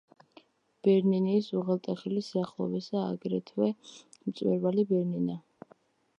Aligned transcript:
ბერნინის 0.87 1.49
უღელტეხილის 1.59 2.31
სიახლოვესაა 2.33 3.05
აგრეთვე 3.13 3.69
მწვერვალი 4.01 4.89
ბერნინა. 4.95 5.41